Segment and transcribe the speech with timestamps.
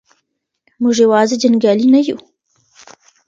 [0.81, 2.17] موږ یوازې جنګیالي نه یو.